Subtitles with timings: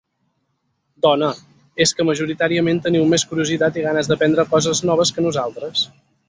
[1.05, 1.27] Dona,
[1.85, 5.87] és que majoritàriament teniu més curiositat i ganes d'aprendre coses noves que nosaltres.